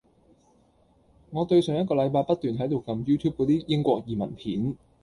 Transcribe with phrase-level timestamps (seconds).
[1.29, 4.75] 我對上一個禮拜不斷喺度撳 YouTube 嗰啲英國移民片